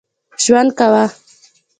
ژوند 0.43 0.69
کاوه. 0.79 1.03